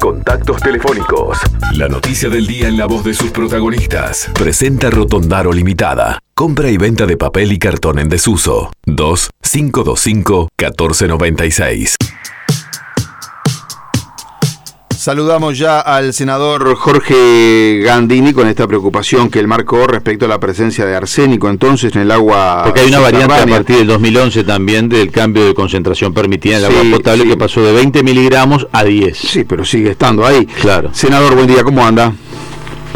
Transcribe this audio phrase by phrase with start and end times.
[0.00, 1.38] Contactos telefónicos.
[1.74, 4.30] La noticia del día en la voz de sus protagonistas.
[4.32, 6.18] Presenta Rotondaro Limitada.
[6.34, 8.72] Compra y venta de papel y cartón en desuso.
[8.86, 11.96] 2 525 1496.
[15.00, 20.38] Saludamos ya al senador Jorge Gandini con esta preocupación que él marcó respecto a la
[20.38, 22.64] presencia de arsénico entonces en el agua.
[22.64, 26.64] Porque hay una variante a partir del 2011 también del cambio de concentración permitida en
[26.66, 29.16] el agua potable que pasó de 20 miligramos a 10.
[29.16, 30.44] Sí, pero sigue estando ahí.
[30.44, 30.90] Claro.
[30.92, 32.12] Senador, buen día, ¿cómo anda?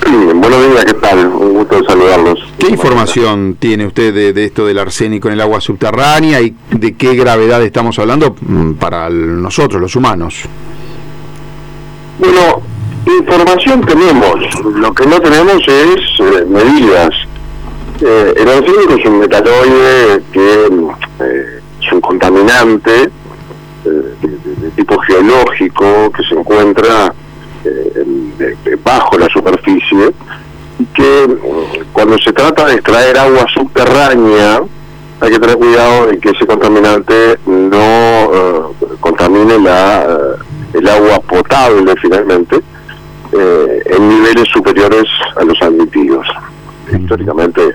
[0.07, 1.27] buenos días, ¿qué tal?
[1.27, 2.39] Un gusto saludarlos.
[2.59, 6.97] ¿Qué información tiene usted de, de, esto del arsénico en el agua subterránea y de
[6.97, 10.47] qué gravedad estamos hablando mm, para nosotros, los humanos?
[12.19, 12.63] Bueno,
[13.07, 14.35] información tenemos,
[14.77, 17.11] lo que no tenemos es eh, medidas.
[18.01, 20.65] Eh, el arsénico es un metaloide que
[21.21, 23.11] eh, es un contaminante
[23.85, 27.13] de, tipo geológico que se encuentra
[28.83, 30.15] bajo la superficie
[30.79, 31.37] y que
[31.93, 34.63] cuando se trata de extraer agua subterránea
[35.21, 40.37] hay que tener cuidado de que ese contaminante no contamine la
[40.75, 42.61] el agua potable finalmente
[43.33, 45.05] eh, en niveles superiores
[45.37, 46.27] a los admitidos.
[46.93, 47.75] Históricamente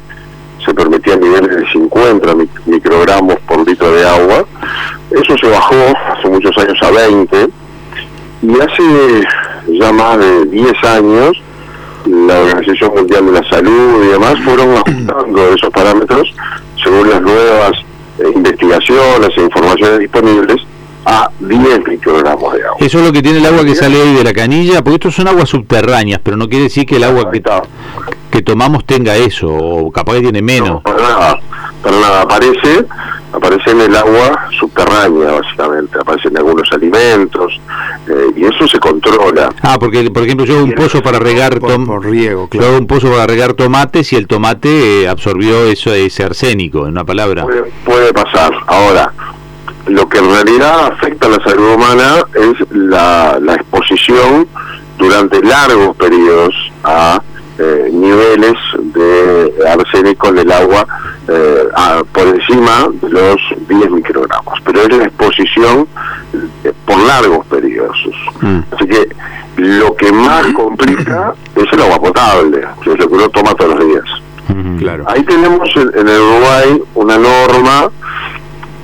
[0.64, 4.46] se permitían niveles de 50 microgramos por litro de agua.
[5.12, 5.76] Eso se bajó
[6.12, 7.50] hace muchos años a 20
[8.42, 9.28] y hace
[9.68, 11.42] ya más de 10 años
[12.06, 16.34] la Organización Mundial de la Salud y demás fueron ajustando esos parámetros
[16.82, 17.72] según las nuevas
[18.20, 20.62] eh, investigaciones e informaciones disponibles
[21.10, 22.78] a 10 microgramos de agua.
[22.80, 25.16] Eso es lo que tiene el agua que sale ahí de la canilla, porque estos
[25.16, 27.42] son aguas subterráneas, pero no quiere decir que el agua que,
[28.30, 30.70] que tomamos tenga eso, o capaz que tiene menos.
[30.70, 31.40] No, para nada,
[31.82, 32.86] para nada, aparece,
[33.34, 37.60] aparece en el agua subterránea, básicamente, aparecen algunos alimentos,
[38.08, 39.50] eh, y eso se controla.
[39.64, 42.66] Ah, porque, por ejemplo, yo hago un pozo para regar por, riego, claro.
[42.66, 46.84] yo hago un pozo para regar tomates y el tomate eh, absorbió eso, ese arsénico,
[46.84, 47.48] en una palabra.
[47.84, 48.52] puede pasar.
[48.68, 49.12] Ahora,
[49.90, 54.48] lo que en realidad afecta a la salud humana es la, exposición
[54.98, 57.22] durante largos periodos a
[57.58, 58.56] eh, niveles
[58.94, 60.86] de arsénico en el agua
[61.28, 61.64] eh,
[62.14, 65.88] por encima de los 10 microgramos, pero es la exposición
[66.64, 67.98] eh, por largos periodos.
[68.42, 68.60] Mm.
[68.72, 69.10] Así que
[69.58, 73.76] lo que más complica es el agua potable, que es lo que uno toma todos
[73.76, 74.06] los días.
[74.80, 75.04] Claro.
[75.08, 77.90] Ahí tenemos en el Uruguay una norma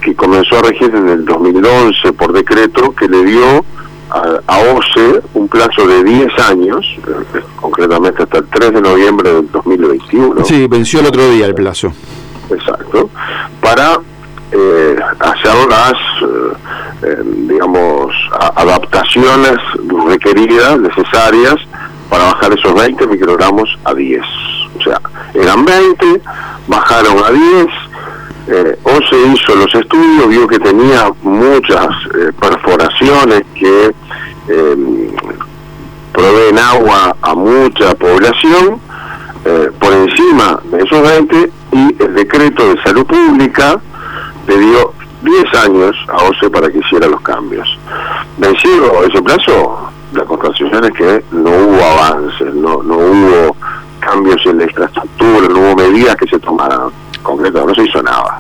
[0.06, 3.66] que comenzó a regir en el 2011 por decreto que le dio
[4.12, 9.52] a, OCE un plazo de 10 años, eh, concretamente hasta el 3 de noviembre del
[9.52, 10.46] 2021.
[10.46, 11.92] Sí, venció el otro día el plazo.
[12.52, 13.10] Exacto,
[13.60, 14.00] para
[14.52, 15.94] eh, hacer las,
[17.02, 18.14] eh, digamos,
[18.56, 19.58] adaptaciones
[20.08, 21.56] requeridas, necesarias,
[22.10, 24.22] para bajar esos 20 microgramos a 10.
[24.78, 25.02] O sea,
[25.34, 26.22] eran 20,
[26.68, 27.68] bajaron a 10,
[28.48, 33.96] eh, o se hizo los estudios, vio que tenía muchas eh, perforaciones que
[34.50, 35.12] em,
[36.14, 38.80] proveen agua a mucha población
[39.46, 43.82] eh, por encima de esos 20 y el decreto de salud pública
[44.48, 47.68] le dio 10 años a OCE para que hiciera los cambios.
[48.38, 53.56] Vencido ese plazo, la constatación es que no hubo avances, no, no hubo
[54.00, 56.92] cambios en la infraestructura, no hubo medidas que se tomaran
[57.26, 58.40] concreto, no se hizo nada.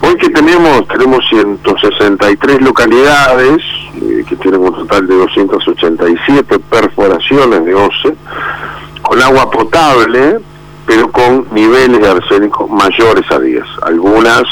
[0.00, 3.62] Hoy que tenemos, tenemos 163 localidades
[3.96, 8.14] eh, que tienen un total de 287 perforaciones de OCE,
[9.02, 10.38] con agua potable,
[10.86, 13.64] pero con niveles de arsénico mayores a 10.
[13.82, 14.44] Algunas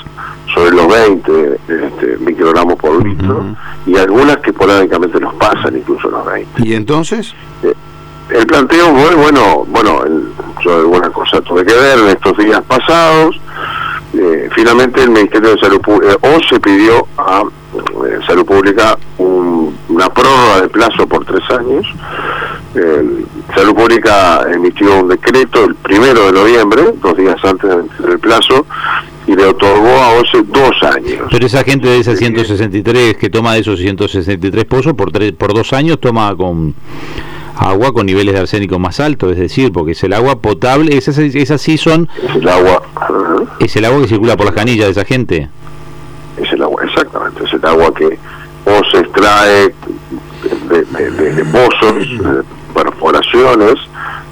[0.53, 3.45] sobre los 20 este, microgramos por litro
[3.87, 6.67] y algunas que polémicamente nos pasan incluso los 20.
[6.67, 7.35] ¿Y entonces?
[7.63, 7.75] Eh,
[8.31, 10.03] el planteo fue, bueno, bueno,
[10.67, 13.39] yo alguna cosa tuve que ver en estos días pasados.
[14.15, 18.97] Eh, finalmente el Ministerio de Salud Pública, eh, o se pidió a eh, Salud Pública
[19.19, 21.87] una prórroga de plazo por tres años.
[23.55, 28.67] Salud Pública emitió un decreto el primero de noviembre, dos días antes del plazo,
[29.27, 31.29] y le otorgó a OCE dos años.
[31.31, 35.55] Pero esa gente de esas 163 que toma de esos 163 pozos por, tres, por
[35.55, 36.75] dos años toma con
[37.57, 41.19] agua con niveles de arsénico más altos, es decir, porque es el agua potable, esas,
[41.19, 42.09] esas sí son...
[42.23, 42.83] Es el agua...
[43.59, 45.49] Es el agua que circula por las canillas de esa gente.
[46.37, 48.19] Es el agua, exactamente, es el agua que
[48.67, 49.75] o se extrae
[50.69, 52.43] de, pozos, de
[52.75, 53.77] perforaciones,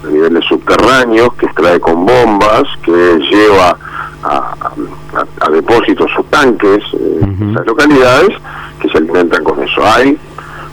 [0.02, 3.78] de niveles subterráneos, que extrae con bombas, que lleva
[4.24, 8.30] a, depósitos o tanques en esas localidades
[8.80, 9.84] que se alimentan con eso.
[9.84, 10.18] Hay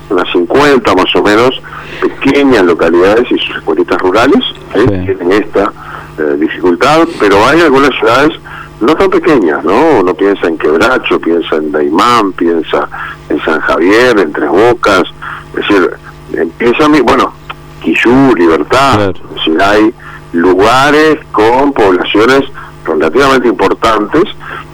[0.10, 1.62] unas 50 más o menos
[2.02, 4.44] pequeñas localidades y sus escuelitas rurales
[4.74, 5.04] ¿eh?
[5.06, 5.72] tienen esta
[6.18, 8.34] eh, dificultad, pero hay algunas ciudades
[8.82, 10.00] no tan pequeñas, ¿no?
[10.00, 12.90] Uno piensa en Quebracho, piensa en Daimán, piensa
[13.30, 15.04] en San Javier, en Tres Bocas,
[15.50, 15.92] es decir,
[16.34, 17.34] empieza bueno,
[17.82, 19.14] Quillú, Libertad,
[19.44, 19.94] si hay
[20.34, 22.42] lugares con poblaciones
[22.86, 24.24] relativamente importantes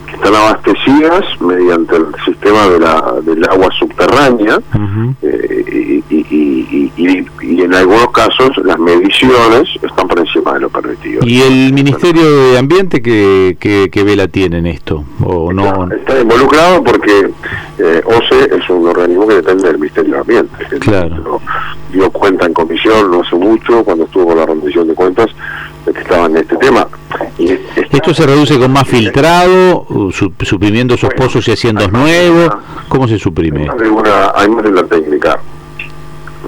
[0.06, 4.60] que están abastecidas mediante el sistema de la, del agua subterránea
[5.22, 6.57] eh, y, y,
[6.98, 11.22] en algunos casos las mediciones están por encima de lo permitido.
[11.26, 15.04] ¿Y el Ministerio de Ambiente qué, qué, vela tiene en esto?
[15.24, 15.90] ¿O no?
[15.92, 17.32] Está, involucrado porque
[17.78, 20.66] eh, OCE es un organismo que depende del Ministerio de Ambiente.
[20.80, 21.42] Claro.
[21.92, 25.28] Dio cuenta en comisión no hace mucho, cuando estuvo con la rendición de cuentas,
[25.86, 26.88] de que estaba en este tema
[27.92, 29.88] ¿Esto se reduce con más filtrado,
[30.42, 32.50] suprimiendo esos pozos y haciendo nuevos?
[32.90, 33.68] ¿Cómo se suprime?
[33.70, 35.40] Hay, una, hay más de la técnica.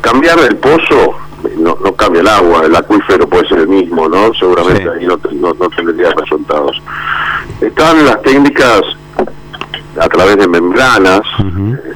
[0.01, 1.16] Cambiar el pozo
[1.57, 4.34] no, no cambia el agua, el acuífero puede ser el mismo, ¿no?
[4.34, 6.81] Seguramente ahí no, no, no tendría resultados.
[7.62, 8.81] Están las técnicas
[10.00, 11.94] a través de membranas, eh,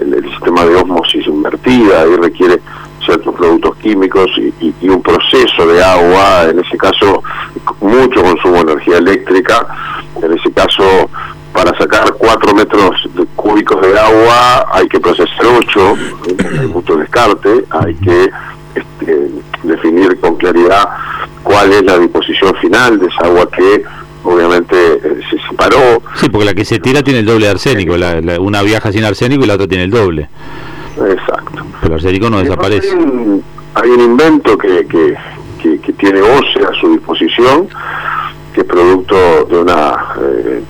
[0.00, 2.60] el, el, sistema de osmosis invertida, ahí requiere
[3.04, 7.22] ciertos productos químicos y, un proceso de agua, en ese caso
[7.80, 9.66] mucho consumo de energía eléctrica,
[10.22, 11.08] en ese caso
[11.52, 13.07] para sacar 4 metros
[13.98, 15.96] agua hay que procesar 8,
[16.60, 18.30] hay mucho descarte, hay que
[18.74, 19.28] este,
[19.62, 20.88] definir con claridad
[21.42, 23.82] cuál es la disposición final de esa agua que
[24.24, 26.02] obviamente eh, se separó.
[26.16, 27.94] Sí, porque la que se tira tiene el doble de arsénico,
[28.40, 30.28] una viaja sin arsénico y la otra tiene el doble.
[30.96, 31.64] Exacto.
[31.80, 32.88] Pero el arsénico no desaparece.
[33.74, 37.68] Hay un, invento que, que, que, tiene OCE a su disposición,
[38.52, 40.62] que es producto de una, eh,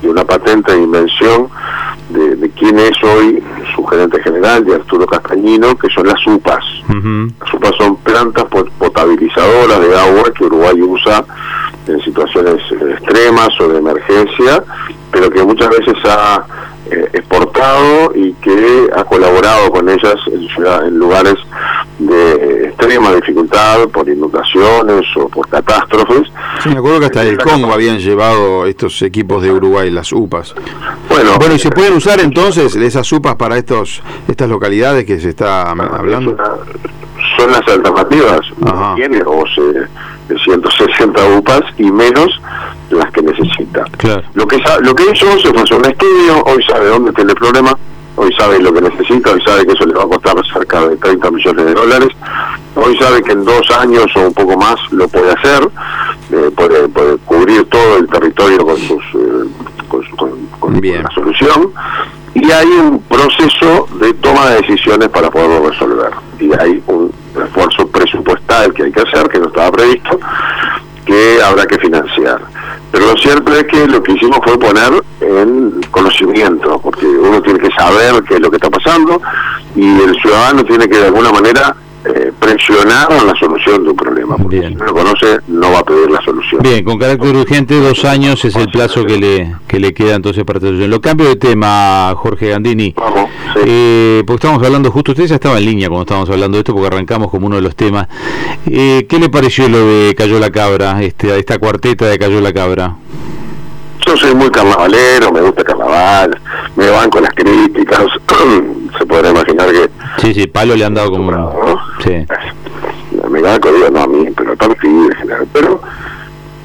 [0.00, 1.48] de una patente de invención
[2.78, 3.42] es hoy
[3.74, 6.64] su gerente general, de Arturo Castañino, que son las UPAs.
[7.40, 8.44] Las UPAs son plantas
[8.78, 11.24] potabilizadoras de agua que Uruguay usa
[11.86, 14.62] en situaciones extremas o de emergencia,
[15.10, 16.44] pero que muchas veces ha
[16.90, 21.36] eh, exportado y que ha colaborado con ellas en, en lugares
[21.98, 26.28] de extrema dificultad por inundaciones o por catástrofes.
[26.62, 30.54] Sí, me acuerdo que hasta el Congo habían llevado estos equipos de Uruguay, las UPAs.
[31.08, 35.30] Bueno, bueno ¿y se pueden usar entonces esas UPAs para estos estas localidades que se
[35.30, 36.36] está hablando?
[37.38, 38.40] son las alternativas,
[38.96, 42.28] tiene o se, 160 UPAs y menos
[42.90, 43.84] las que necesita.
[44.34, 47.76] Lo que lo que hizo se fue un estudio, hoy sabe dónde tiene el problema,
[48.22, 50.96] hoy sabe lo que necesita, hoy sabe que eso le va a costar cerca de
[50.96, 52.08] 30 millones de dólares,
[52.76, 55.68] hoy sabe que en dos años o un poco más lo puede hacer,
[56.30, 56.88] eh, puede,
[57.26, 59.48] cubrir todo el territorio con sus eh,
[59.88, 60.02] con,
[60.58, 61.72] con, la solución.
[62.34, 66.12] Y hay un proceso de toma de decisiones para poderlo resolver.
[66.40, 67.12] Y hay un
[67.44, 70.18] esfuerzo presupuestal que hay que hacer que no estaba previsto
[71.04, 72.40] que habrá que financiar
[72.92, 77.58] pero lo cierto es que lo que hicimos fue poner en conocimiento, porque uno tiene
[77.58, 79.20] que saber qué es lo que está pasando
[79.74, 81.74] y el ciudadano tiene que de alguna manera
[82.04, 84.36] eh, presionar la solución de un problema.
[84.36, 86.62] Porque si no lo conoce, no va a pedir la solución.
[86.62, 90.44] Bien, con carácter urgente, dos años es el plazo que le, que le queda entonces
[90.44, 90.90] para solución.
[90.90, 92.94] Lo cambio de tema, Jorge Gandini.
[92.96, 93.30] Vamos,
[93.64, 96.72] eh, porque estamos hablando, justo usted ya estaba en línea cuando estábamos hablando de esto,
[96.72, 98.08] porque arrancamos como uno de los temas.
[98.66, 102.52] Eh, ¿Qué le pareció lo de Cayó la Cabra, este, esta cuarteta de Cayó la
[102.52, 102.96] Cabra?
[104.06, 106.38] Yo soy muy carnavalero, me gusta carnaval,
[106.76, 108.04] me van con las críticas,
[108.98, 109.90] se podrá imaginar que...
[110.18, 111.32] Sí, sí, palo le han dado como...
[112.04, 112.26] Sí.
[113.30, 115.46] Me banco, digo, no a mí, pero a en general.
[115.52, 115.80] Pero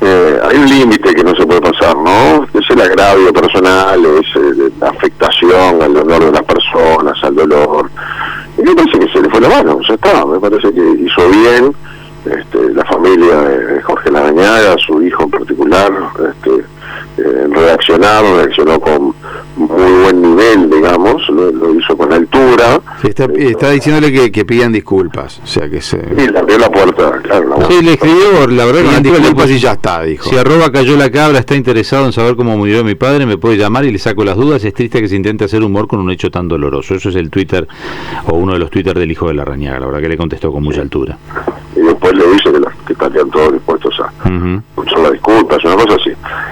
[0.02, 2.44] eh, hay un límite que no se puede pasar, ¿no?
[2.54, 7.90] Es el agravio personal, es eh, la afectación al honor de las personas, al dolor.
[8.58, 11.30] Y me parece que se le fue la mano, ya está, me parece que hizo
[11.30, 11.76] bien
[12.32, 15.92] este, la familia de Jorge Lagañaga, su hijo en particular,
[16.30, 16.66] este,
[17.18, 19.14] eh, reaccionar, reaccionó con
[19.56, 22.14] muy buen nivel, digamos, lo, hizo con
[23.10, 23.50] altura.
[23.50, 26.00] está, diciéndole que, que, pidan disculpas, o sea que se...
[26.00, 27.58] Sí, le abrió la puerta, claro.
[27.68, 30.30] sí, le escribió, la verdad, pidan disculpas y ya está, dijo.
[30.30, 33.58] Si arroba cayó la cabra, está interesado en saber cómo murió mi padre, me puede
[33.58, 34.64] llamar y le saco las dudas.
[34.64, 36.96] Es triste que se intente hacer humor con un hecho tan doloroso.
[36.96, 37.68] Eso es el Twitter,
[38.26, 40.52] o uno de los Twitter del hijo de la rañaga, la verdad que le contestó
[40.52, 41.18] con mucha altura.
[41.76, 44.62] Y después le dice que, que estarían todos dispuestos a uh
[45.02, 46.12] las disculpas, una cosa así.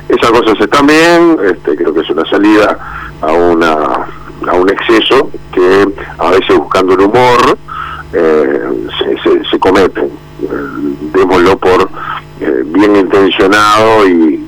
[0.09, 2.77] Esa cosa se también, este, creo que es una salida
[3.21, 4.07] a una
[4.49, 5.87] a un exceso que
[6.17, 7.57] a veces buscando el humor
[8.13, 8.87] eh,
[9.23, 10.05] se, se, cometen.
[10.05, 10.47] Eh,
[11.13, 11.89] démoslo por
[12.39, 14.41] eh, bien intencionado y,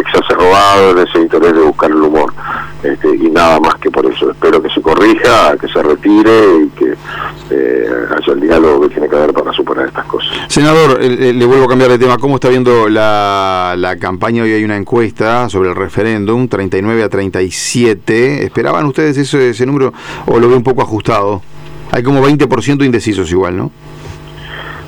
[0.00, 2.32] exacerbado en ese interés de buscar el humor.
[2.82, 4.30] Este, y nada más que por eso.
[4.30, 6.94] Espero que se corte corrija, que se retire y que
[7.50, 10.30] eh, haya el diálogo que tiene que haber para superar estas cosas.
[10.48, 12.18] Senador, eh, le vuelvo a cambiar de tema.
[12.18, 14.42] ¿Cómo está viendo la, la campaña?
[14.42, 18.44] Hoy hay una encuesta sobre el referéndum, 39 a 37.
[18.44, 19.92] ¿Esperaban ustedes ese, ese número
[20.26, 21.42] o lo ve un poco ajustado?
[21.90, 23.70] Hay como 20% indecisos igual, ¿no?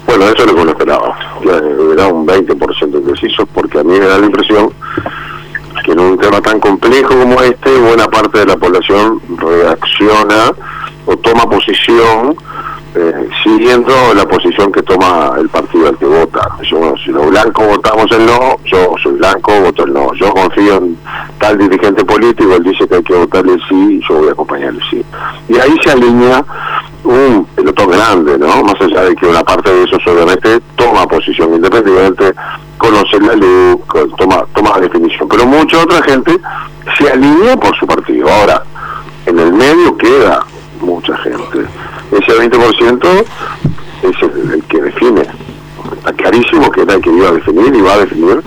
[0.06, 1.18] Bueno, eso es lo que uno esperaba.
[1.92, 4.70] Era un 20% indecisos porque a mí me da la impresión
[5.90, 10.52] en un tema tan complejo como este, buena parte de la población reacciona
[11.06, 12.36] o toma posición
[12.94, 16.48] eh, siguiendo la posición que toma el partido al que vota.
[16.62, 20.12] Yo, si los blancos votamos el no, yo soy blanco, voto el no.
[20.14, 20.96] Yo confío en
[21.38, 25.04] tal dirigente político, él dice que hay que votarle sí, yo voy a acompañarle sí.
[25.48, 26.44] Y ahí se alinea
[27.04, 28.62] un pelotón grande, ¿no?
[28.64, 32.34] Más allá de que una parte de esos obviamente toma posición independiente,
[32.90, 33.76] conoce la ley,
[34.16, 35.28] toma, toma definición.
[35.28, 36.38] Pero mucha otra gente
[36.98, 38.28] se alinea por su partido.
[38.28, 38.62] Ahora,
[39.26, 40.44] en el medio queda
[40.80, 41.66] mucha gente
[42.10, 43.24] ese 20%
[44.02, 45.22] es el, que define.
[45.96, 48.42] Está clarísimo que era el que iba a definir y va a definir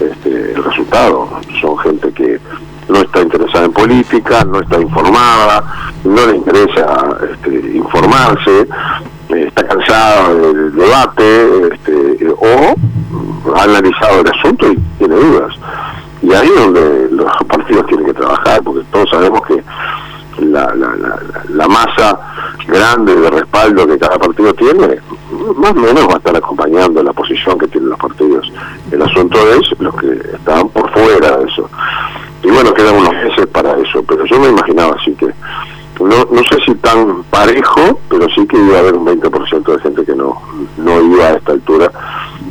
[0.00, 1.28] este, el resultado.
[1.60, 2.40] Son gente que
[2.88, 8.68] no está interesada en política, no está informada, no le interesa este, informarse,
[9.30, 12.74] está cansada del debate este, o
[13.56, 15.54] ha analizado el asunto y tiene dudas.
[16.22, 19.62] Y ahí es donde los partidos tienen que trabajar, porque todos sabemos que
[20.44, 22.18] la, la, la, la masa
[22.66, 24.98] grande de respaldo que cada partido tiene,
[25.56, 28.50] más o menos va a estar acompañando la posición que tienen los partidos.
[28.90, 31.68] El asunto es los que estaban por fuera de eso.
[32.42, 35.26] Y bueno, quedan unos meses para eso, pero yo me imaginaba así que,
[36.00, 39.80] no, no sé si tan parejo, pero sí que iba a haber un 20% de
[39.80, 40.40] gente que no,
[40.76, 41.90] no iba a esta altura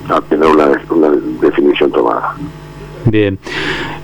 [0.09, 0.71] a tener una.
[3.09, 3.39] Bien.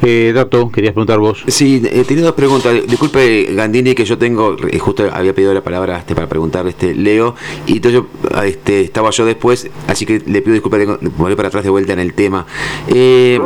[0.01, 1.43] Eh, Dato, querías preguntar vos.
[1.47, 2.73] Sí, eh, tenía dos preguntas.
[2.87, 6.93] Disculpe, Gandini, que yo tengo, eh, justo había pedido la palabra este, para preguntar, este,
[6.93, 7.35] Leo,
[7.67, 10.85] y entonces yo, este, estaba yo después, así que le pido disculpas, de
[11.17, 12.45] volver para atrás de vuelta en el tema.
[12.87, 13.39] Eh,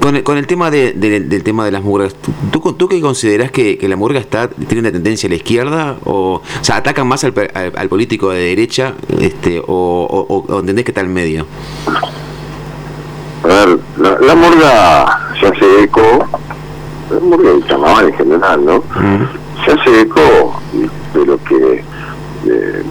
[0.00, 2.14] con, el, con, el tema de, del tema de las murgas,
[2.52, 5.98] ¿tú, tú qué considerás que, que, la murga está, tiene una tendencia a la izquierda?
[6.04, 10.60] O, o sea, ¿atacan más al, al, al político de derecha este, o, o, o
[10.60, 11.46] entendés que está en medio?
[13.44, 16.26] A ver, la, la murga se hace eco,
[17.10, 18.78] la murga y carnaval en general, ¿no?
[18.78, 19.64] Mm.
[19.64, 20.60] Se hace eco
[21.14, 21.84] de lo que
[22.46, 22.82] eh,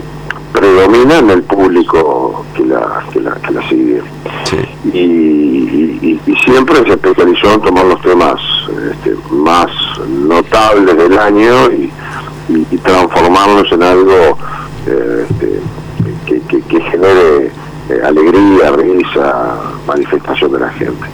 [0.54, 4.02] predomina en el público que la, que la, que la sigue.
[4.44, 4.58] Sí.
[4.94, 8.36] Y, y, y, siempre se especializó en tomar los temas
[8.92, 9.68] este, más
[10.10, 11.92] notables del año y,
[12.50, 14.38] y transformarlos en algo
[14.88, 15.60] eh, este,
[16.26, 17.52] que, que, que genere
[17.92, 21.08] eh, alegría, risa, manifestación de la gente.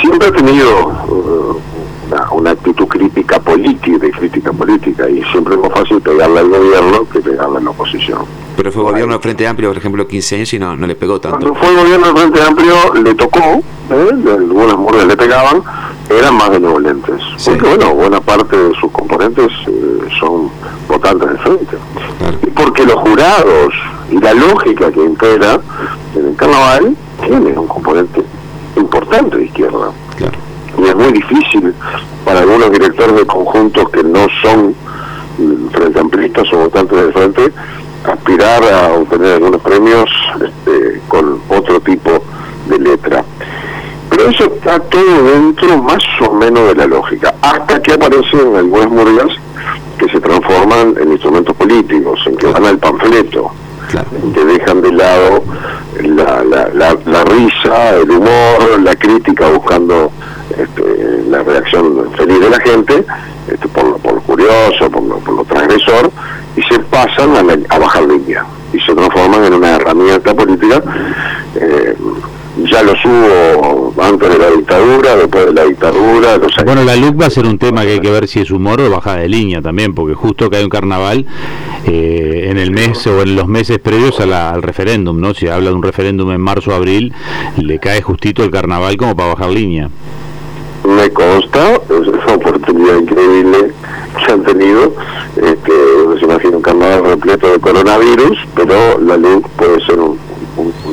[0.00, 1.60] Siempre ha tenido uh,
[2.08, 6.48] una, una, actitud crítica política, de crítica política, y siempre es más fácil pegarle al
[6.48, 8.18] gobierno que pegarle a la oposición.
[8.56, 11.20] Pero fue gobierno de Frente Amplio, por ejemplo, 15 años y no, no le pegó
[11.20, 11.38] tanto.
[11.38, 14.10] Cuando fue gobierno de Frente Amplio, le tocó, ¿eh?
[14.10, 15.62] algunas murgas le pegaban,
[16.08, 17.20] eran más benevolentes.
[17.36, 17.50] Sí.
[17.50, 20.50] Porque, bueno, buena parte de sus componentes eh, son
[20.88, 21.76] votantes del frente.
[22.18, 22.38] Claro.
[22.42, 23.74] Y porque los jurados
[24.10, 25.60] y la lógica que impera
[26.14, 28.22] en el carnaval tiene un componente
[28.76, 29.90] importante de izquierda.
[30.16, 30.38] Claro.
[30.78, 31.74] Y es muy difícil
[32.24, 34.74] para algunos directores de conjuntos que no son
[35.72, 37.52] frente amplistas o votantes del frente
[38.04, 42.10] aspirar a obtener algunos premios este, con otro tipo
[42.68, 43.24] de letra.
[44.08, 48.90] Pero eso está todo dentro más o menos de la lógica, hasta que aparecen algunas
[48.90, 49.28] murgas
[49.98, 53.52] que se transforman en instrumentos políticos, en que van al panfleto,
[53.90, 54.08] claro.
[54.34, 55.42] que dejan de lado
[56.02, 60.10] la, la, la, la, risa, el humor, la crítica, buscando
[60.56, 63.04] este, la reacción feliz de la gente,
[63.48, 66.10] este, por, lo, por lo curioso, por lo, por lo transgresor,
[66.56, 70.82] y se pasan a, la, a bajar línea y se transforman en una herramienta política.
[71.56, 71.96] Eh,
[72.70, 76.36] ya los hubo antes de la dictadura, después de la dictadura.
[76.36, 78.50] Los bueno, la LUC va a ser un tema que hay que ver si es
[78.50, 81.26] humor o bajada de línea también, porque justo que hay un carnaval
[81.86, 85.34] eh, en el mes o en los meses previos a la, al referéndum, ¿no?
[85.34, 87.12] Si habla de un referéndum en marzo o abril,
[87.56, 89.88] le cae justito el carnaval como para bajar línea.
[90.84, 93.72] Me consta, es una oportunidad increíble
[94.24, 94.94] que han tenido,
[95.36, 95.72] este,
[96.18, 100.18] se imagina un carnaval repleto de coronavirus, pero la LUC puede ser un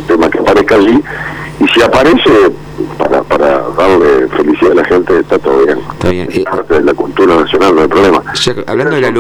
[0.08, 1.02] tema que aparezca allí
[1.60, 2.52] y si aparece
[3.38, 5.80] para, darle felicidad a la gente, está todo bien.
[5.94, 6.28] Está bien.
[6.32, 8.24] Es parte de la cultura nacional, no hay problema.
[8.34, 9.12] Ya, hablando de la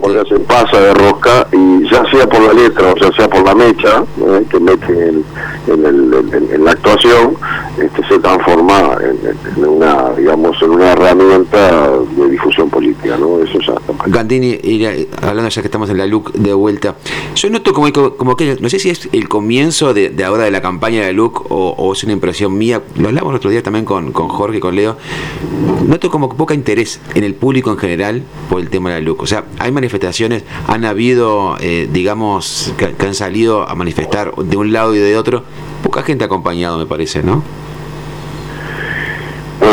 [0.00, 3.28] Porque este, se pasa de rosca y ya sea por la letra o ya sea
[3.28, 4.44] por la mecha ¿eh?
[4.50, 5.24] que mete en,
[5.68, 7.36] en, el- en- en la actuación,
[7.86, 13.38] este, se transforma en, una, digamos, en una herramienta de difusión política, ¿no?
[13.40, 13.92] Eso ya está.
[14.06, 14.58] Gandini,
[15.22, 16.96] hablando ya que estamos en la LUC de vuelta,
[17.34, 20.50] yo noto como, como que, no sé si es el comienzo de, de ahora de
[20.50, 23.62] la campaña de la LUC o, es una impresión mía, lo hablamos el otro día
[23.62, 24.96] también con, con Jorge y con Leo,
[25.86, 29.22] noto como poca interés en el público en general por el tema de la LUC.
[29.22, 34.56] O sea, hay manifestaciones, han habido, eh, digamos, que, que han salido a manifestar de
[34.56, 35.44] un lado y de otro,
[35.82, 37.44] poca gente acompañado, me parece, ¿no?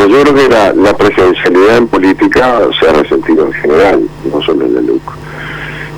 [0.07, 4.75] Creo que la, la presencialidad en política se ha resentido en general, no solo en
[4.75, 5.01] la LUC.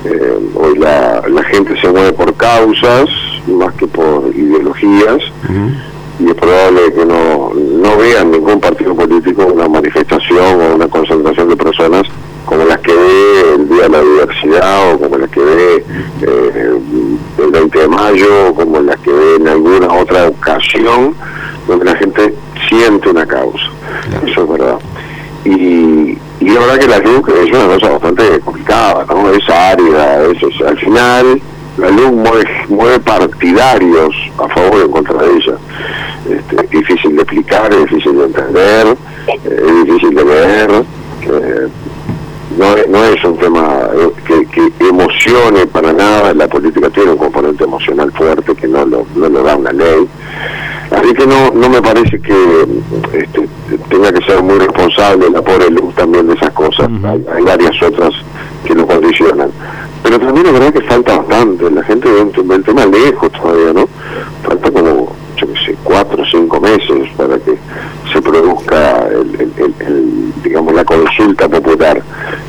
[0.05, 3.09] Eh, hoy la, la gente se mueve por causas
[3.47, 5.17] más que por ideologías
[6.19, 11.49] y es probable que no, no vean ningún partido político una manifestación o una concentración
[11.49, 12.03] de personas
[12.45, 15.85] como las que ve el Día de la Diversidad o como las que ve
[16.21, 16.79] eh,
[17.39, 21.15] el 20 de mayo o como las que ve en alguna otra ocasión
[21.67, 22.33] donde la gente
[22.69, 23.74] siente una causa.
[24.25, 24.77] Eso es verdad.
[25.43, 29.29] Y, y es verdad que la LUC es una cosa bastante complicada, ¿no?
[29.31, 31.41] Es árida, es, es- al final
[31.77, 35.55] la LUC mueve, mueve partidarios a favor o en contra de ella.
[36.29, 38.87] Este, es difícil de explicar, es difícil de entender,
[39.27, 40.71] eh, es difícil de ver.
[40.71, 41.67] eh,
[42.57, 47.17] no, no es un tema eh, que, que emocione para nada, la política tiene un
[47.17, 50.07] componente emocional fuerte que no lo, no lo da una ley.
[50.91, 52.65] Así que no, no me parece que
[53.13, 53.49] este,
[53.89, 56.89] tenga que ser muy responsable la pobre luz también de esas cosas.
[57.03, 58.11] hay, hay varias otras
[58.65, 59.49] que lo condicionan.
[60.03, 62.07] Pero también es verdad que falta bastante, la gente
[62.43, 63.87] ve el tema lejos todavía, ¿no?
[64.43, 67.55] Falta como, yo qué sé, cuatro o cinco meses para que
[68.13, 72.01] se produzca, el, el- el- el, digamos, la consulta popular,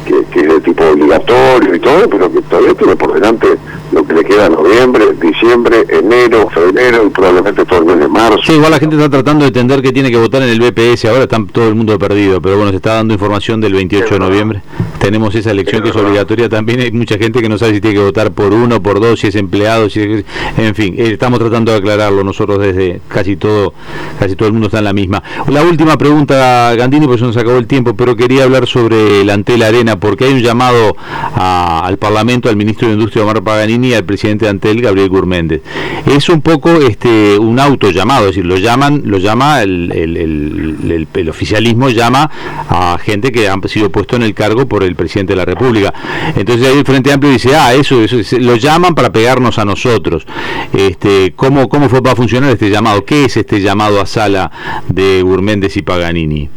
[0.06, 3.56] que, que es de tipo obligatorio y todo, pero que todavía tiene por delante
[3.96, 8.38] lo que le queda noviembre, diciembre, enero, febrero y probablemente todo el mes de marzo.
[8.44, 11.06] Sí, igual la gente está tratando de entender que tiene que votar en el BPS,
[11.06, 14.20] ahora está todo el mundo perdido, pero bueno, se está dando información del 28 de
[14.20, 14.62] noviembre.
[15.06, 17.94] Tenemos esa elección que es obligatoria también, hay mucha gente que no sabe si tiene
[17.94, 20.24] que votar por uno, por dos, si es empleado, si es-
[20.58, 23.72] en fin, eh, estamos tratando de aclararlo nosotros desde casi todo,
[24.18, 25.22] casi todo el mundo está en la misma.
[25.46, 29.30] La última pregunta, Gandini, porque se nos acabó el tiempo, pero quería hablar sobre el
[29.30, 33.90] Antel Arena, porque hay un llamado a- al Parlamento, al ministro de Industria Omar Paganini
[33.90, 35.62] y al presidente de Antel, Gabriel Gurméndez.
[36.04, 40.16] Es un poco este un auto llamado, es decir, lo llaman, lo llama el, el-
[40.16, 42.28] el- el- el oficialismo llama
[42.68, 45.92] a gente que han sido puesto en el cargo por el presidente de la República.
[46.34, 49.64] Entonces ahí el Frente Amplio dice, ah, eso, eso, es- lo llaman para pegarnos a
[49.64, 50.26] nosotros.
[50.72, 53.04] Este, ¿cómo, cómo fue, va a funcionar este llamado?
[53.04, 54.50] ¿Qué es este llamado a sala
[54.88, 56.48] de Gurméndez y Paganini?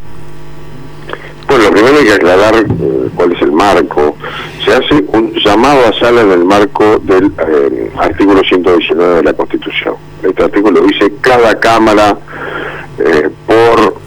[1.47, 4.15] Bueno, lo primero hay que aclarar eh, cuál es el marco.
[4.63, 9.34] Se hace un llamado a sala en el marco del eh, artículo 119 de la
[9.34, 9.95] Constitución.
[10.21, 12.17] Este artículo dice cada Cámara
[12.99, 13.99] eh, por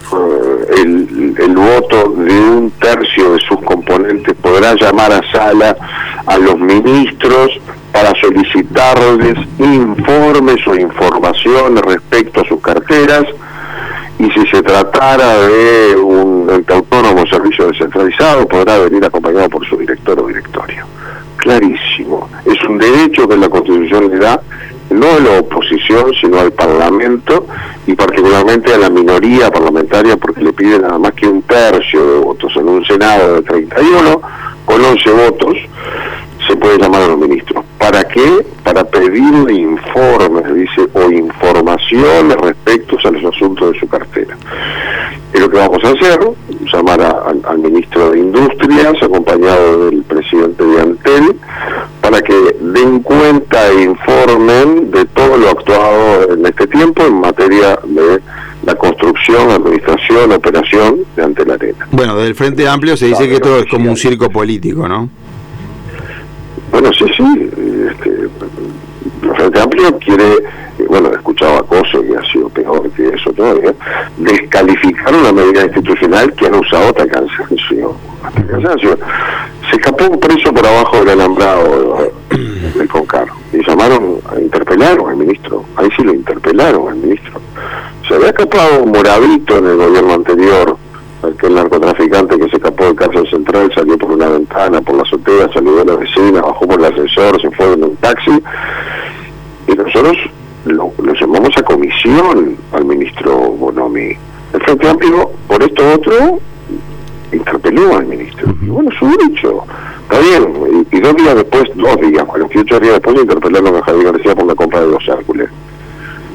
[0.77, 5.77] el, el voto de un tercio de sus componentes podrá llamar a sala
[6.27, 7.61] a los ministros
[7.92, 13.25] para solicitarles informes o informaciones respecto a sus carteras
[14.18, 19.77] y si se tratara de un ente autónomo servicio descentralizado, podrá venir acompañado por su
[19.77, 20.87] director o directorio.
[21.37, 22.29] Clarísimo.
[22.44, 24.40] Es un derecho que la Constitución le da
[24.92, 27.46] no a la oposición, sino al Parlamento
[27.87, 32.18] y particularmente a la minoría parlamentaria porque le pide nada más que un tercio de
[32.20, 34.20] votos en un Senado de 31
[34.64, 35.57] con 11 votos
[36.46, 37.64] se puede llamar a los ministros.
[37.78, 38.44] ¿Para qué?
[38.64, 44.37] Para pedirle informes, dice, o informaciones respecto a los asuntos de su cartera.
[45.33, 46.18] Es lo que vamos a hacer,
[46.72, 51.37] llamar a- al, al ministro de Industrias, acompañado del presidente de Antel,
[52.00, 53.83] para que den cuenta e
[54.32, 58.20] informen de todo lo actuado en este tiempo en materia de
[58.64, 61.86] la construcción, administración, operación de Antel Arena.
[61.90, 65.08] Bueno, del Frente Amplio se dice que esto es como un circo político, ¿no?
[66.70, 67.50] Bueno, sí, sí.
[67.90, 73.08] Este, el Frente Amplio quiere, eh, bueno, he escuchado acoso y ha sido peor que
[73.08, 73.74] eso todavía,
[74.16, 77.96] descalificar una medida institucional que han usado hasta cansancio.
[78.22, 78.98] Hasta cansancio.
[79.68, 82.12] Se escapó un preso por abajo del alambrado
[83.82, 85.64] llamaron a interpelar al ministro.
[85.76, 87.40] Ahí sí lo interpelaron al ministro.
[88.06, 90.76] Se había escapado moravito en el gobierno anterior
[91.22, 95.48] aquel narcotraficante que se escapó del cárcel central, salió por una ventana, por la azotea,
[95.52, 98.42] saludó a la vecina, bajó por el ascensor, se fue en un taxi.
[99.68, 100.16] Y nosotros
[100.64, 104.16] lo, llamamos a comisión al ministro Bonomi.
[104.52, 106.40] El Frente Amplio, por esto otro,
[107.32, 108.52] interpeló al ministro.
[108.60, 109.64] Y bueno, es un derecho.
[110.12, 110.87] Está bien.
[110.92, 114.55] Y, dos días después, dos días, 48 días después, interpelaron a Javier García por la
[114.55, 115.48] compra de los Hércules.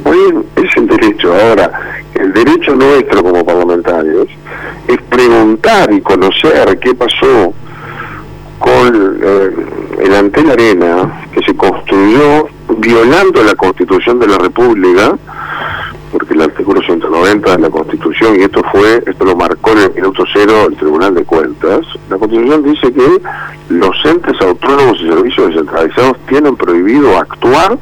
[0.03, 1.31] Muy bien, es el derecho.
[1.31, 4.27] Ahora, el derecho nuestro como parlamentarios
[4.87, 7.53] es preguntar y conocer qué pasó
[8.57, 9.49] con eh,
[9.99, 12.47] el Antel Arena, que se construyó
[12.79, 15.15] violando la Constitución de la República,
[16.11, 19.93] porque el artículo 190 de la Constitución, y esto fue, esto lo marcó en el
[19.93, 23.21] minuto cero el Tribunal de Cuentas, la Constitución dice que
[23.69, 27.79] los entes autónomos y servicios descentralizados tienen prohibido actuar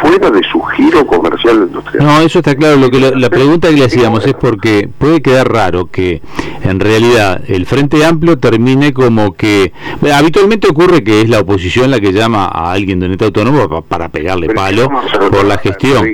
[0.00, 2.04] fuera de su giro comercial industrial.
[2.04, 2.76] No, eso está claro.
[2.76, 6.20] Lo que la pregunta que le hacíamos es porque puede quedar raro que
[6.64, 9.72] en realidad el Frente Amplio termine como que
[10.12, 14.08] habitualmente ocurre que es la oposición la que llama a alguien de un autónomo para
[14.08, 14.88] pegarle palo
[15.30, 16.04] por la gestión.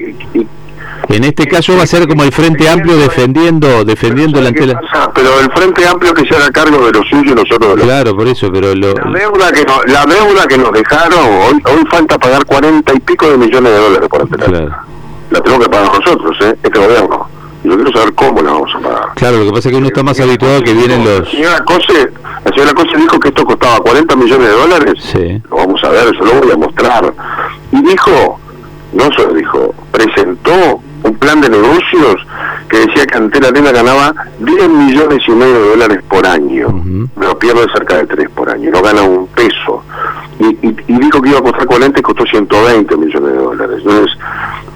[1.09, 4.79] En este caso va a ser como el Frente Amplio defendiendo defendiendo la antela.
[5.15, 7.83] Pero el Frente Amplio que se haga cargo de lo suyo y nosotros de lo
[7.83, 8.93] Claro, por eso, pero lo...
[8.93, 13.01] la deuda que nos, la deuda que nos dejaron, hoy, hoy falta pagar cuarenta y
[13.01, 14.45] pico de millones de dólares por antela.
[14.45, 14.77] Claro.
[15.31, 16.59] La tenemos que pagar nosotros, ¿eh?
[16.63, 17.29] este gobierno.
[17.65, 19.09] Y yo quiero saber cómo la vamos a pagar.
[19.15, 21.21] Claro, lo que pasa es que uno está más habituado que vienen los...
[21.21, 22.13] La señora Cose,
[22.45, 24.95] la señora Cose dijo que esto costaba 40 millones de dólares.
[25.01, 25.43] Sí.
[25.51, 27.15] Lo vamos a ver, eso lo voy a mostrar.
[27.73, 28.39] Y dijo,
[28.93, 32.27] no solo dijo, presentó un plan de negocios
[32.69, 36.83] que decía que Antena Arena ganaba 10 millones y medio de dólares por año,
[37.19, 39.83] pero pierde cerca de 3 por año, no gana un peso.
[40.39, 40.55] Y,
[40.87, 43.79] dijo que iba a costar 40 y costó 120 millones de dólares.
[43.79, 44.19] Entonces,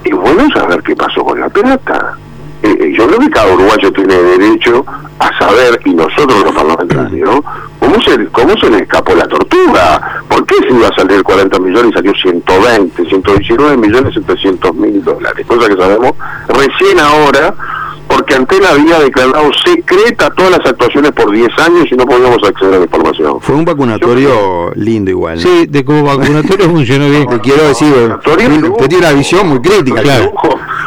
[0.05, 2.17] y bueno saber qué pasó con la plata.
[2.63, 4.85] Eh, eh, yo creo que cada uruguayo tiene derecho
[5.19, 7.41] a saber, y nosotros los parlamentarios,
[7.79, 10.23] ¿cómo se, cómo se le escapó la tortuga?
[10.29, 15.03] ¿Por qué se iba a salir 40 millones y salió 120, 119 millones 700 mil
[15.05, 15.47] dólares?
[15.47, 16.13] Cosa que sabemos
[16.49, 17.55] recién ahora
[18.09, 22.75] porque Antena había declarado secreta todas las actuaciones por 10 años y no podíamos acceder
[22.75, 23.41] a la información.
[23.41, 25.39] Fue un vacunatorio lindo igual.
[25.39, 27.27] Sí, de como vacunatorio funcionó bien.
[27.43, 27.93] Quiero decir,
[28.37, 30.03] tiene una visión muy crítica.
[30.03, 30.33] Claro.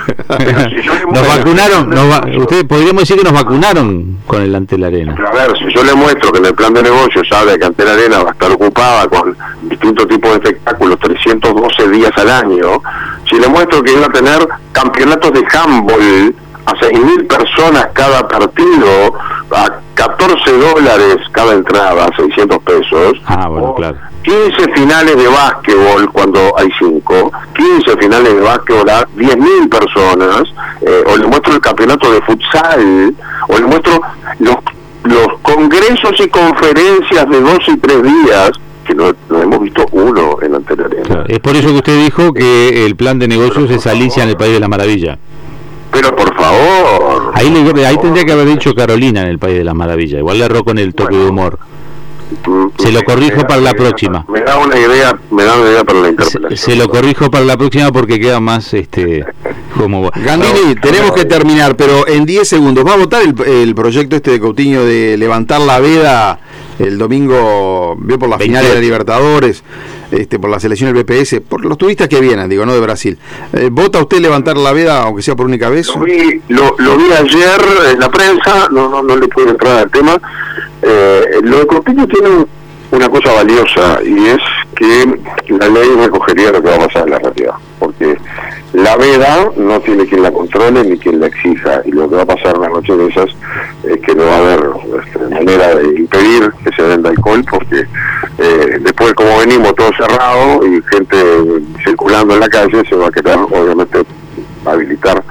[1.11, 5.15] nos vacunaron, ustedes podríamos decir que nos vacunaron con el Antel Arena.
[5.15, 7.87] a ver, si yo le muestro que en el plan de negocio sabe que Antel
[7.87, 9.35] Arena va a estar ocupada con
[9.75, 12.81] distintos tipos de espectáculos 312 días al año,
[13.29, 16.35] si le muestro que iba a tener campeonatos de handball
[16.65, 19.13] a 6.000 personas cada partido,
[19.51, 23.13] a 14 dólares cada entrada, 600 pesos.
[23.27, 23.97] Ah, bueno, claro.
[24.23, 30.43] 15 finales de básquetbol cuando hay 5, 15 finales de básquetbol a 10.000 personas,
[30.81, 33.13] eh, o le muestro el campeonato de futsal,
[33.47, 34.01] o le muestro
[34.39, 34.57] los,
[35.03, 38.51] los congresos y conferencias de dos y tres días,
[38.85, 41.25] que no, hemos visto uno en la anterior.
[41.27, 44.37] es por eso que usted dijo que el plan de negocios es Alicia en el
[44.37, 45.17] País de la Maravilla.
[45.91, 47.31] Pero por favor.
[47.33, 47.47] Ahí,
[47.85, 50.19] ahí tendría que haber dicho Carolina en el País de la Maravilla.
[50.19, 51.57] Igual le erró con el toque de humor.
[52.45, 54.25] Mm, se lo corrijo para la próxima.
[54.27, 56.57] Me da una idea, me da una idea para la interpretación.
[56.57, 59.25] Se, lo corrijo para la próxima porque queda más este
[59.77, 62.85] como Gandini, tenemos que terminar, pero en 10 segundos.
[62.85, 66.39] ¿Va a votar el, el proyecto este de Coutinho de levantar la veda
[66.79, 69.63] el domingo vio por la final de la Libertadores,
[70.11, 73.17] este, por la selección del BPS, por los turistas que vienen, digo, no de Brasil.
[73.53, 75.87] Eh, ¿Vota usted levantar la veda, aunque sea por única vez?
[75.95, 77.61] Lo vi, lo, vi ayer
[77.93, 80.19] en la prensa, no, no, no le pude entrar al tema.
[80.81, 82.45] Eh, lo de Coutinho tiene
[82.91, 84.41] una cosa valiosa y es
[84.75, 88.17] que la ley recogería lo que va a pasar en la realidad, porque
[88.73, 92.23] la veda no tiene quien la controle ni quien la exija y lo que va
[92.23, 93.29] a pasar una noche de esas
[93.83, 94.69] es que no va a haber
[95.01, 97.85] este, manera de impedir que se venda alcohol porque
[98.37, 101.17] eh, después como venimos todo cerrado y gente
[101.85, 103.99] circulando en la calle se va a querer obviamente
[104.65, 105.23] habilitar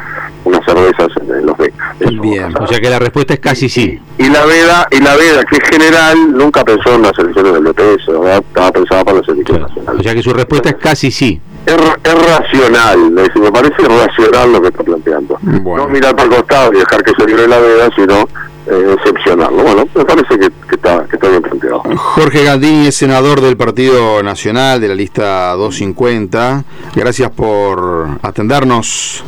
[0.45, 1.95] unas cervezas en, los becas.
[2.21, 4.01] Bien, o sea que la respuesta es casi sí.
[4.19, 7.63] Y la veda, y la veda que es general, nunca pensó en las elecciones del
[7.65, 8.09] BPS,
[8.49, 10.01] estaba pensada para las elecciones nacionales.
[10.01, 11.41] O sea que su respuesta es casi sí.
[11.67, 15.39] Es, racional, me parece racional lo que está planteando.
[15.43, 18.29] No mirar para el costado y dejar que se libre la veda, sino
[18.67, 19.63] eh, excepcionarlo.
[19.63, 21.83] Bueno, me parece que, está, que está bien planteado.
[21.97, 26.65] Jorge Gandini es senador del Partido Nacional de la lista 250.
[26.95, 29.23] Gracias por atendernos.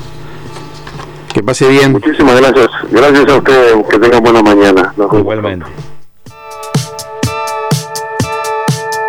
[1.36, 1.92] Que pase bien.
[1.92, 2.68] Muchísimas gracias.
[2.90, 3.74] Gracias a usted.
[3.90, 4.94] Que tengan buena mañana.
[4.96, 5.66] Igualmente.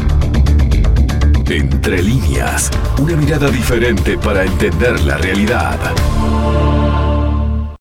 [1.50, 2.70] Entre líneas.
[3.02, 5.80] Una mirada diferente para entender la realidad.